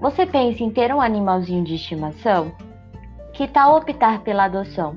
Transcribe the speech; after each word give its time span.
Você 0.00 0.24
pensa 0.24 0.64
em 0.64 0.70
ter 0.70 0.94
um 0.94 1.00
animalzinho 1.00 1.62
de 1.62 1.74
estimação? 1.74 2.52
Que 3.34 3.46
tal 3.46 3.76
optar 3.76 4.22
pela 4.22 4.44
adoção? 4.44 4.96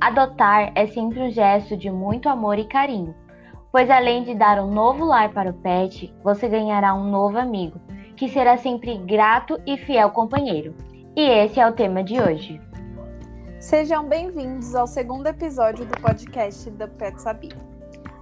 Adotar 0.00 0.70
é 0.76 0.86
sempre 0.86 1.20
um 1.20 1.30
gesto 1.32 1.76
de 1.76 1.90
muito 1.90 2.28
amor 2.28 2.56
e 2.56 2.64
carinho, 2.64 3.12
pois 3.72 3.90
além 3.90 4.22
de 4.22 4.36
dar 4.36 4.60
um 4.60 4.70
novo 4.70 5.04
lar 5.04 5.30
para 5.32 5.50
o 5.50 5.54
pet, 5.54 6.14
você 6.22 6.48
ganhará 6.48 6.94
um 6.94 7.10
novo 7.10 7.38
amigo, 7.38 7.80
que 8.16 8.28
será 8.28 8.56
sempre 8.56 8.98
grato 8.98 9.60
e 9.66 9.76
fiel 9.76 10.10
companheiro. 10.10 10.76
E 11.16 11.22
esse 11.22 11.58
é 11.58 11.68
o 11.68 11.72
tema 11.72 12.04
de 12.04 12.20
hoje. 12.20 12.60
Sejam 13.58 14.08
bem-vindos 14.08 14.76
ao 14.76 14.86
segundo 14.86 15.26
episódio 15.26 15.84
do 15.84 16.00
podcast 16.00 16.70
da 16.70 16.86
Pet 16.86 17.20
Sabia. 17.20 17.58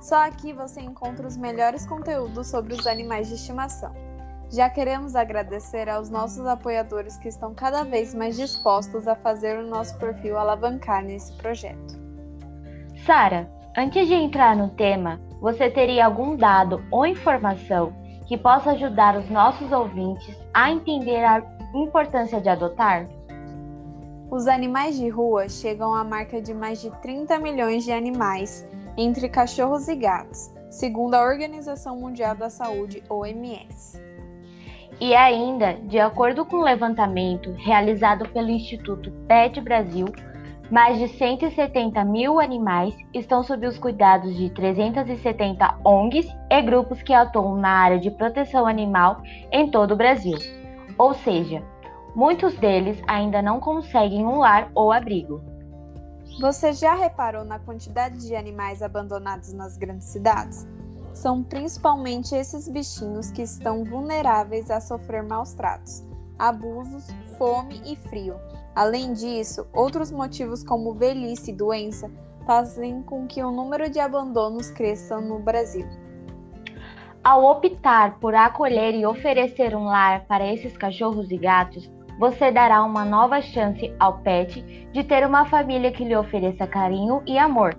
Só 0.01 0.25
aqui 0.25 0.55
você 0.55 0.81
encontra 0.81 1.27
os 1.27 1.37
melhores 1.37 1.85
conteúdos 1.85 2.47
sobre 2.47 2.73
os 2.73 2.87
animais 2.87 3.29
de 3.29 3.35
estimação. 3.35 4.08
Já 4.51 4.71
queremos 4.71 5.15
agradecer 5.15 5.91
aos 5.91 6.09
nossos 6.09 6.47
apoiadores 6.47 7.19
que 7.19 7.29
estão 7.29 7.53
cada 7.53 7.85
vez 7.85 8.15
mais 8.15 8.35
dispostos 8.35 9.07
a 9.07 9.15
fazer 9.15 9.59
o 9.59 9.67
nosso 9.67 9.99
perfil 9.99 10.39
alavancar 10.39 11.05
nesse 11.05 11.35
projeto. 11.35 11.99
Sara, 13.05 13.51
antes 13.77 14.09
de 14.09 14.15
entrar 14.15 14.57
no 14.57 14.71
tema, 14.71 15.21
você 15.39 15.69
teria 15.69 16.07
algum 16.07 16.35
dado 16.35 16.83
ou 16.91 17.07
informação 17.07 17.93
que 18.27 18.39
possa 18.39 18.71
ajudar 18.71 19.19
os 19.19 19.29
nossos 19.29 19.71
ouvintes 19.71 20.35
a 20.55 20.71
entender 20.71 21.25
a 21.25 21.43
importância 21.75 22.41
de 22.41 22.49
adotar? 22.49 23.07
Os 24.31 24.47
animais 24.47 24.97
de 24.97 25.09
rua 25.09 25.49
chegam 25.49 25.95
à 25.95 26.05
marca 26.05 26.41
de 26.41 26.55
mais 26.55 26.81
de 26.81 26.91
30 27.03 27.39
milhões 27.39 27.85
de 27.85 27.93
animais 27.93 28.67
entre 28.97 29.29
cachorros 29.29 29.89
e 29.89 29.95
gatos, 29.95 30.51
segundo 30.71 31.15
a 31.15 31.23
Organização 31.23 31.97
Mundial 31.97 32.35
da 32.35 32.51
Saúde, 32.51 33.03
OMS. 33.09 34.08
E 35.01 35.15
ainda, 35.15 35.75
de 35.75 35.99
acordo 36.01 36.45
com 36.45 36.57
o 36.57 36.61
um 36.61 36.65
levantamento 36.65 37.53
realizado 37.53 38.29
pelo 38.31 38.51
Instituto 38.51 39.13
PET 39.29 39.61
Brasil, 39.61 40.07
mais 40.71 40.99
de 40.99 41.09
170 41.09 42.05
mil 42.05 42.41
animais 42.41 42.95
estão 43.15 43.45
sob 43.45 43.67
os 43.67 43.79
cuidados 43.79 44.37
de 44.37 44.51
370 44.51 45.79
ONGs 45.85 46.29
e 46.51 46.63
grupos 46.63 47.01
que 47.01 47.15
atuam 47.15 47.57
na 47.57 47.71
área 47.71 47.99
de 47.99 48.11
proteção 48.11 48.67
animal 48.67 49.23
em 49.53 49.71
todo 49.71 49.93
o 49.93 49.97
Brasil. 49.97 50.37
Ou 50.99 51.15
seja, 51.15 51.63
muitos 52.15 52.57
deles 52.57 53.01
ainda 53.07 53.41
não 53.41 53.61
conseguem 53.61 54.27
um 54.27 54.39
lar 54.39 54.69
ou 54.75 54.93
abrigo. 54.93 55.41
Você 56.41 56.73
já 56.73 56.95
reparou 56.95 57.45
na 57.45 57.59
quantidade 57.59 58.27
de 58.27 58.35
animais 58.35 58.83
abandonados 58.83 59.53
nas 59.53 59.77
grandes 59.77 60.09
cidades? 60.09 60.67
São 61.19 61.43
principalmente 61.43 62.33
esses 62.37 62.69
bichinhos 62.69 63.33
que 63.33 63.43
estão 63.43 63.83
vulneráveis 63.83 64.71
a 64.71 64.81
sofrer 64.81 65.25
maus 65.25 65.53
tratos, 65.53 66.07
abusos, 66.39 67.09
fome 67.37 67.83
e 67.85 67.97
frio. 67.97 68.37
Além 68.73 69.13
disso, 69.15 69.67
outros 69.73 70.13
motivos 70.13 70.63
como 70.63 70.95
velhice 70.95 71.51
e 71.51 71.55
doença 71.55 72.09
fazem 72.47 73.03
com 73.03 73.27
que 73.27 73.43
o 73.43 73.51
número 73.51 73.91
de 73.91 73.99
abandonos 73.99 74.71
cresça 74.71 75.21
no 75.21 75.41
Brasil. 75.41 75.89
Ao 77.25 77.45
optar 77.45 78.21
por 78.21 78.33
acolher 78.37 78.95
e 78.95 79.05
oferecer 79.05 79.75
um 79.75 79.87
lar 79.87 80.25
para 80.27 80.47
esses 80.47 80.77
cachorros 80.77 81.33
e 81.33 81.37
gatos, 81.37 81.91
você 82.17 82.53
dará 82.53 82.85
uma 82.85 83.05
nova 83.05 83.43
chance 83.43 83.93
ao 83.99 84.19
pet 84.19 84.63
de 84.93 85.03
ter 85.03 85.27
uma 85.27 85.45
família 85.47 85.91
que 85.91 86.05
lhe 86.05 86.15
ofereça 86.15 86.65
carinho 86.65 87.25
e 87.27 87.37
amor, 87.37 87.77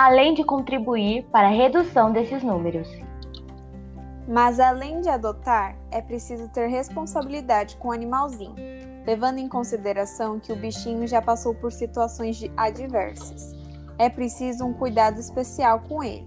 além 0.00 0.32
de 0.32 0.42
contribuir 0.42 1.24
para 1.24 1.48
a 1.48 1.50
redução 1.50 2.10
desses 2.10 2.42
números. 2.42 2.88
Mas 4.26 4.58
além 4.58 5.02
de 5.02 5.10
adotar, 5.10 5.76
é 5.90 6.00
preciso 6.00 6.48
ter 6.48 6.68
responsabilidade 6.68 7.76
com 7.76 7.88
o 7.88 7.92
animalzinho, 7.92 8.54
levando 9.04 9.36
em 9.36 9.46
consideração 9.46 10.40
que 10.40 10.54
o 10.54 10.56
bichinho 10.56 11.06
já 11.06 11.20
passou 11.20 11.54
por 11.54 11.70
situações 11.70 12.42
adversas. 12.56 13.54
É 13.98 14.08
preciso 14.08 14.64
um 14.64 14.72
cuidado 14.72 15.20
especial 15.20 15.80
com 15.80 16.02
ele. 16.02 16.26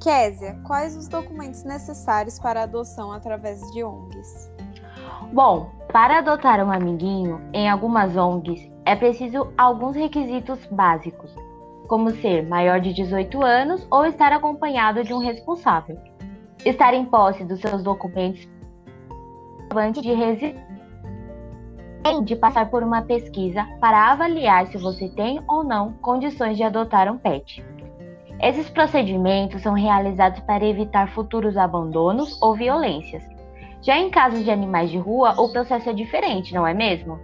Késia, 0.00 0.58
quais 0.66 0.96
os 0.96 1.06
documentos 1.06 1.62
necessários 1.62 2.38
para 2.38 2.60
a 2.60 2.62
adoção 2.62 3.12
através 3.12 3.60
de 3.72 3.84
ONGs? 3.84 4.50
Bom, 5.30 5.70
para 5.92 6.20
adotar 6.20 6.64
um 6.64 6.72
amiguinho, 6.72 7.38
em 7.52 7.68
algumas 7.68 8.16
ONGs, 8.16 8.72
é 8.86 8.96
preciso 8.96 9.52
alguns 9.58 9.94
requisitos 9.94 10.64
básicos, 10.70 11.36
como 11.90 12.12
ser 12.12 12.46
maior 12.46 12.80
de 12.80 12.92
18 12.92 13.44
anos 13.44 13.84
ou 13.90 14.06
estar 14.06 14.32
acompanhado 14.32 15.02
de 15.02 15.12
um 15.12 15.18
responsável, 15.18 15.98
estar 16.64 16.94
em 16.94 17.04
posse 17.04 17.44
dos 17.44 17.60
seus 17.60 17.82
documentos 17.82 18.48
de 20.00 20.12
residência 20.12 20.70
de 22.24 22.36
passar 22.36 22.70
por 22.70 22.84
uma 22.84 23.02
pesquisa 23.02 23.66
para 23.80 24.12
avaliar 24.12 24.68
se 24.68 24.78
você 24.78 25.08
tem 25.08 25.42
ou 25.48 25.64
não 25.64 25.94
condições 25.94 26.56
de 26.56 26.62
adotar 26.62 27.12
um 27.12 27.18
pet. 27.18 27.64
Esses 28.40 28.70
procedimentos 28.70 29.60
são 29.60 29.74
realizados 29.74 30.38
para 30.44 30.64
evitar 30.64 31.12
futuros 31.12 31.56
abandonos 31.56 32.40
ou 32.40 32.54
violências 32.54 33.22
já 33.82 33.98
em 33.98 34.10
casos 34.10 34.44
de 34.44 34.50
animais 34.50 34.90
de 34.90 34.98
rua, 34.98 35.34
o 35.40 35.50
processo 35.50 35.88
é 35.88 35.92
diferente, 35.92 36.52
não 36.52 36.66
é 36.66 36.74
mesmo? 36.74 37.18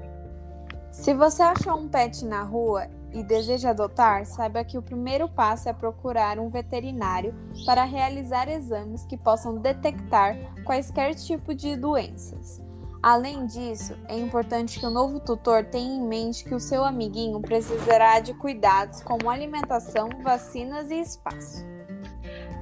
Se 0.90 1.12
você 1.12 1.42
achou 1.42 1.76
um 1.76 1.88
pet 1.88 2.24
na 2.24 2.42
rua 2.42 2.86
e 3.12 3.22
deseja 3.22 3.70
adotar, 3.70 4.26
saiba 4.26 4.64
que 4.64 4.76
o 4.76 4.82
primeiro 4.82 5.28
passo 5.28 5.68
é 5.68 5.72
procurar 5.72 6.38
um 6.38 6.48
veterinário 6.48 7.34
para 7.64 7.84
realizar 7.84 8.48
exames 8.48 9.04
que 9.04 9.16
possam 9.16 9.56
detectar 9.58 10.36
quaisquer 10.64 11.14
tipo 11.14 11.54
de 11.54 11.76
doenças. 11.76 12.60
Além 13.02 13.46
disso, 13.46 13.96
é 14.08 14.18
importante 14.18 14.80
que 14.80 14.86
o 14.86 14.90
novo 14.90 15.20
tutor 15.20 15.64
tenha 15.64 15.94
em 15.94 16.02
mente 16.02 16.44
que 16.44 16.54
o 16.54 16.60
seu 16.60 16.84
amiguinho 16.84 17.40
precisará 17.40 18.18
de 18.18 18.34
cuidados 18.34 19.00
como 19.02 19.30
alimentação, 19.30 20.08
vacinas 20.22 20.90
e 20.90 21.00
espaço. 21.00 21.64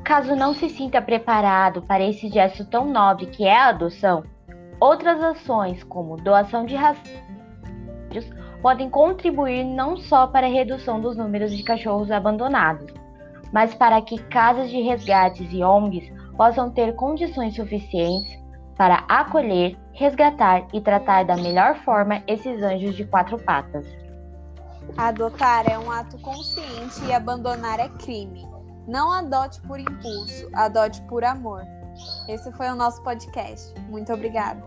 Caso 0.05 0.37
não 0.37 0.53
se 0.53 0.69
sinta 0.69 1.01
preparado 1.01 1.81
para 1.83 2.05
esse 2.05 2.29
gesto 2.29 2.65
tão 2.67 2.85
nobre 2.85 3.27
que 3.27 3.45
é 3.45 3.57
a 3.57 3.69
adoção, 3.69 4.23
outras 4.79 5.23
ações, 5.23 5.83
como 5.85 6.17
doação 6.17 6.67
de 6.67 6.75
rações, 6.77 7.25
podem 8.65 8.89
contribuir 8.89 9.63
não 9.63 9.99
só 9.99 10.27
para 10.27 10.47
a 10.47 10.51
redução 10.51 10.99
dos 10.99 11.19
números 11.19 11.55
de 11.55 11.63
cachorros 11.63 12.11
abandonados, 12.11 12.91
mas 13.53 13.75
para 13.75 14.01
que 14.01 14.17
casas 14.17 14.71
de 14.71 14.81
resgates 14.81 15.47
e 15.53 15.63
ONGs 15.63 16.11
possam 16.35 16.71
ter 16.71 16.95
condições 16.95 17.55
suficientes 17.55 18.43
para 18.75 19.05
acolher, 19.07 19.77
resgatar 19.93 20.67
e 20.73 20.81
tratar 20.81 21.27
da 21.27 21.37
melhor 21.37 21.77
forma 21.85 22.23
esses 22.27 22.63
anjos 22.63 22.97
de 22.97 23.05
quatro 23.05 23.39
patas. 23.39 23.87
Adotar 24.97 25.71
é 25.71 25.79
um 25.79 25.91
ato 25.91 26.17
consciente 26.21 27.05
e 27.07 27.13
abandonar 27.13 27.79
é 27.79 27.91
crime. 27.91 28.49
Não 28.89 29.13
adote 29.13 29.61
por 29.61 29.79
impulso, 29.79 30.49
adote 30.55 31.03
por 31.03 31.23
amor. 31.23 31.65
Esse 32.27 32.51
foi 32.53 32.69
o 32.69 32.75
nosso 32.75 33.03
podcast. 33.03 33.79
Muito 33.91 34.11
obrigada. 34.11 34.65